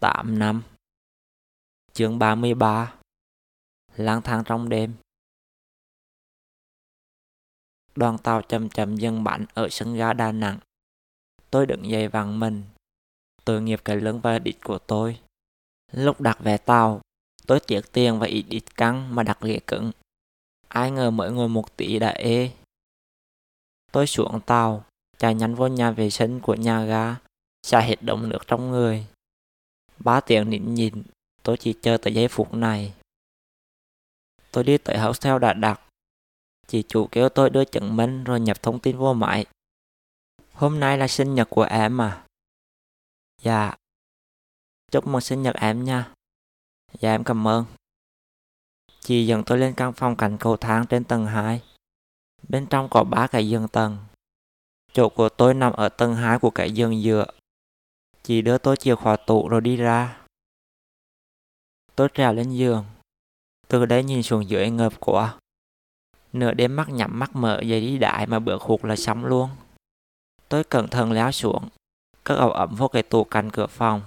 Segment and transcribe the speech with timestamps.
[0.00, 0.62] 8 năm
[1.92, 2.94] Chương 33
[3.96, 4.94] Lang thang trong đêm
[7.94, 10.58] Đoàn tàu chậm chậm dừng bắn ở sân ga Đà Nẵng.
[11.50, 12.62] Tôi đứng dậy vàng mình.
[13.44, 15.20] Tội nghiệp cái lưng và đít của tôi.
[15.92, 17.00] Lúc đặt vé tàu,
[17.46, 19.92] tôi tiếc tiền và ít ít căng mà đặt ghế cứng.
[20.68, 22.50] Ai ngờ mới ngồi một tí đã ê.
[23.92, 24.84] Tôi xuống tàu,
[25.18, 27.16] chạy nhanh vô nhà vệ sinh của nhà ga,
[27.62, 29.06] xả hết động nước trong người.
[30.04, 31.02] Ba tiếng nín nhìn,
[31.42, 32.94] tôi chỉ chờ tới giây phút này.
[34.52, 35.80] Tôi đi tới hostel đã đặt.
[36.66, 39.46] Chị chủ kêu tôi đưa chứng minh rồi nhập thông tin vô máy.
[40.52, 42.24] Hôm nay là sinh nhật của em à?
[43.42, 43.76] Dạ.
[44.90, 46.12] Chúc mừng sinh nhật em nha.
[47.00, 47.64] Dạ em cảm ơn.
[49.00, 51.62] Chị dẫn tôi lên căn phòng cạnh cầu thang trên tầng 2.
[52.48, 53.98] Bên trong có ba cái giường tầng.
[54.92, 57.26] Chỗ của tôi nằm ở tầng 2 của cái giường dựa.
[58.30, 60.20] Chị đưa tôi chìa khóa tủ rồi đi ra.
[61.96, 62.84] Tôi trèo lên giường.
[63.68, 65.38] Từ đấy nhìn xuống dưới ngợp quá.
[66.32, 69.50] Nửa đêm mắt nhắm mắt mở dậy đi đại mà bữa hụt là xong luôn.
[70.48, 71.68] Tôi cẩn thận léo xuống,
[72.24, 74.02] cất ẩu ẩm vô cái tủ cạnh cửa phòng.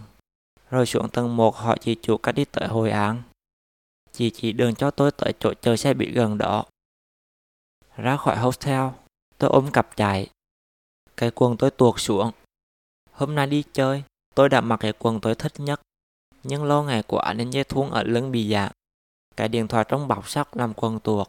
[0.70, 3.24] Rồi xuống tầng 1 hỏi chị chủ cách đi tới Hội An.
[4.12, 6.66] Chị chỉ đường cho tôi tới chỗ chờ xe bị gần đó.
[7.96, 8.88] Ra khỏi hostel,
[9.38, 10.30] tôi ôm cặp chạy.
[11.18, 12.32] Cái quần tôi tuột xuống.
[13.12, 14.04] Hôm nay đi chơi,
[14.36, 15.82] tôi đã mặc cái quần tôi thích nhất.
[16.44, 18.72] Nhưng lâu ngày quá nên dây thun ở lưng bị dạng.
[19.36, 21.28] Cái điện thoại trong bọc sắt làm quần tuột.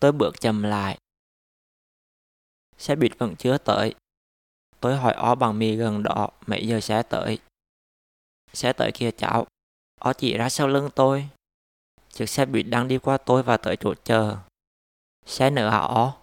[0.00, 0.98] Tôi bước chậm lại.
[2.78, 3.94] Xe buýt vẫn chưa tới.
[4.80, 7.38] Tôi hỏi ó bằng mì gần đó, mấy giờ sẽ tới.
[8.52, 9.46] Sẽ tới kia cháu.
[10.00, 11.28] Ó chỉ ra sau lưng tôi.
[12.08, 14.38] Chiếc xe buýt đang đi qua tôi và tới chỗ chờ.
[15.26, 16.16] Xe nữa hả ó?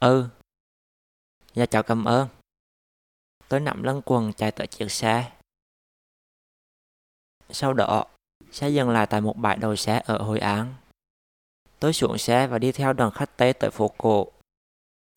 [0.00, 0.28] Ừ.
[1.54, 2.28] Dạ cháu cảm ơn.
[3.52, 5.32] Tôi nằm lăn quần chạy tới chiếc xe.
[7.50, 8.04] Sau đó,
[8.52, 10.74] xe dừng lại tại một bãi đầu xe ở Hội An.
[11.78, 14.26] Tôi xuống xe và đi theo đoàn khách Tây tới phố cổ.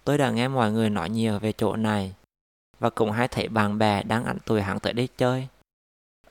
[0.04, 2.14] Tôi đã nghe mọi người nói nhiều về chỗ này
[2.80, 5.48] và cũng hay thấy bạn bè đang ăn tuổi hắn tới đây chơi.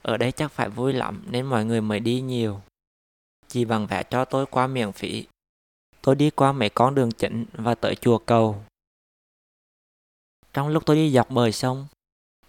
[0.02, 2.60] Ở đây chắc phải vui lắm nên mọi người mới đi nhiều.
[3.48, 5.26] Chỉ bằng vẽ cho tôi qua miễn phí.
[6.02, 8.62] Tôi đi qua mấy con đường chính và tới chùa cầu.
[10.54, 11.86] Trong lúc tôi đi dọc bờ sông,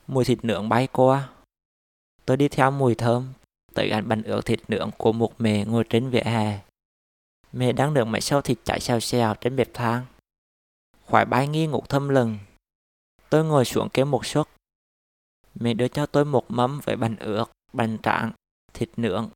[0.07, 1.29] mùi thịt nướng bay qua.
[2.25, 3.33] Tôi đi theo mùi thơm
[3.73, 6.59] tới gần bàn ướt thịt nướng của một mẹ ngồi trên vỉa hè.
[7.53, 10.05] Mẹ đang được mấy sâu thịt chạy xèo xèo trên bếp thang
[11.05, 12.38] Khoải bay nghi ngục thâm lừng.
[13.29, 14.47] Tôi ngồi xuống kêu một suất.
[15.55, 18.31] Mẹ đưa cho tôi một mâm với bánh ướt, bánh trạng
[18.73, 19.29] thịt nướng,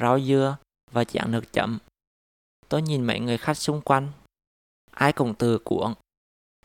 [0.00, 0.56] rau dưa
[0.90, 1.78] và chén nước chậm
[2.68, 4.08] Tôi nhìn mấy người khách xung quanh.
[4.90, 5.94] Ai cũng từ cuộn.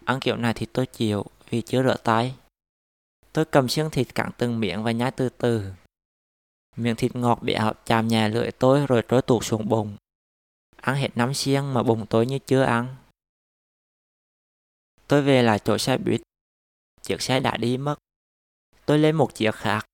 [0.06, 2.36] Ăn kiểu này thì tôi chịu vì chưa rửa tay.
[3.34, 5.72] Tôi cầm xương thịt cắn từng miệng và nhai từ từ.
[6.76, 9.98] Miệng thịt ngọt bị béo chạm nhà lưỡi tôi rồi trôi tuột xuống bụng.
[10.76, 12.96] Ăn hết nắm xiên mà bụng tôi như chưa ăn.
[15.08, 16.22] Tôi về lại chỗ xe buýt.
[17.02, 17.96] Chiếc xe đã đi mất.
[18.86, 19.86] Tôi lên một chiếc khác.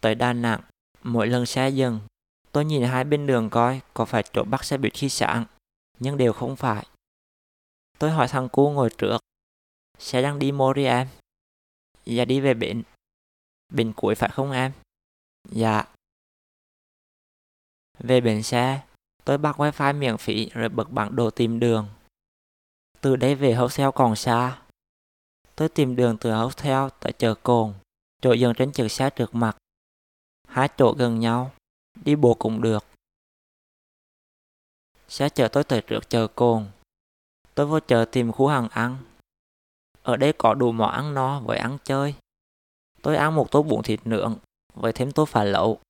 [0.00, 0.60] Tới Đà Nẵng,
[1.02, 2.00] mỗi lần xe dừng,
[2.52, 5.44] tôi nhìn hai bên đường coi có phải chỗ bắt xe buýt khi sáng,
[5.98, 6.86] nhưng đều không phải.
[7.98, 9.18] Tôi hỏi thằng cu ngồi trước,
[9.98, 11.06] xe đang đi mô đi em?
[11.06, 11.14] À?
[12.04, 12.82] Dạ đi về bến.
[13.72, 14.72] Bến cuối phải không em?
[15.50, 15.84] Dạ.
[17.98, 18.86] Về bến xe,
[19.24, 21.88] tôi bắt wifi miễn phí rồi bật bản đồ tìm đường.
[23.00, 24.62] Từ đây về hotel còn xa.
[25.56, 27.74] Tôi tìm đường từ hotel tại chợ Cồn,
[28.22, 29.56] chỗ dừng trên chiếc xe trước mặt.
[30.48, 31.52] Hai chỗ gần nhau,
[32.04, 32.84] đi bộ cũng được.
[35.08, 36.66] Xe chở tôi tới trước chợ Cồn.
[37.54, 38.96] Tôi vô chợ tìm khu hàng ăn.
[40.06, 42.14] Ở đây có đủ món ăn no với ăn chơi.
[43.02, 44.36] Tôi ăn một tô bún thịt nướng
[44.74, 45.80] với thêm tô phá lẩu.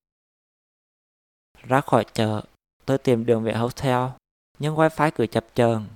[1.63, 2.43] Ra khỏi chợ,
[2.87, 4.09] tôi tìm đường về hotel,
[4.59, 5.87] nhưng wifi cứ chập chờn.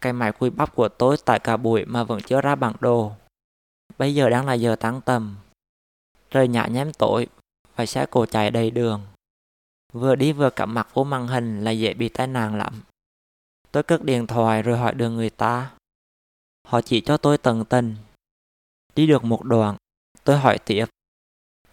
[0.00, 3.12] Cái máy quy bắp của tôi tại cả buổi mà vẫn chưa ra bản đồ.
[3.98, 5.36] Bây giờ đang là giờ tăng tầm.
[6.30, 7.26] Trời nhã nhem tối
[7.76, 9.06] và xe cổ chạy đầy đường.
[9.92, 12.82] Vừa đi vừa cắm mặt vô màn hình là dễ bị tai nạn lắm.
[13.72, 15.75] Tôi cất điện thoại rồi hỏi đường người ta.
[16.66, 17.96] Họ chỉ cho tôi tầng tình.
[18.94, 19.76] Đi được một đoạn,
[20.24, 20.86] tôi hỏi tiếp.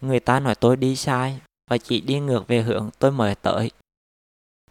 [0.00, 3.70] Người ta nói tôi đi sai và chỉ đi ngược về hướng tôi mời tới.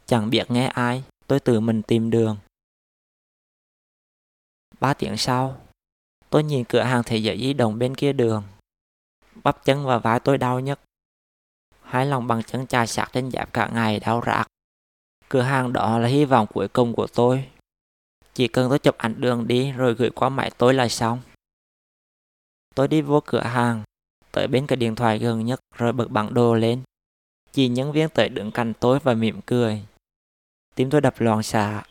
[0.06, 2.38] Chẳng biết nghe ai, tôi tự mình tìm đường.
[4.80, 5.62] Ba tiếng sau,
[6.30, 8.44] tôi nhìn cửa hàng thế giới di động bên kia đường.
[9.44, 10.80] Bắp chân và vai tôi đau nhất.
[11.82, 14.48] Hai lòng bằng chân chà sạc trên dạp cả ngày đau rạc.
[15.30, 17.50] Cửa hàng đó là hy vọng cuối cùng của tôi.
[18.34, 21.22] Chỉ cần tôi chụp ảnh đường đi rồi gửi qua máy tôi là xong.
[22.76, 23.84] Tôi đi vô cửa hàng,
[24.32, 26.84] tới bên cái điện thoại gần nhất rồi bật bản đồ lên.
[27.52, 29.86] Chị nhân viên tới đứng cạnh tôi và mỉm cười.
[30.76, 31.84] Tim tôi đập loạn xạ.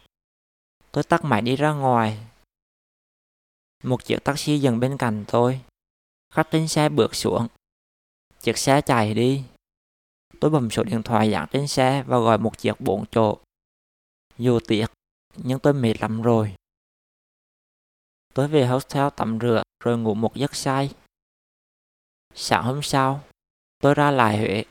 [0.93, 2.19] Tôi tắt máy đi ra ngoài.
[3.83, 5.61] Một chiếc taxi dừng bên cạnh tôi.
[6.35, 7.49] Khách trên xe bước xuống.
[8.41, 9.45] Chiếc xe chạy đi.
[10.41, 13.39] Tôi bấm số điện thoại dán trên xe và gọi một chiếc bốn chỗ.
[14.39, 14.87] Dù tiếc,
[15.37, 16.55] nhưng tôi mệt lắm rồi.
[18.35, 20.91] Tôi về hostel tắm rửa rồi ngủ một giấc say.
[22.35, 23.25] Sáng hôm sau,
[23.79, 24.65] tôi ra lại Huế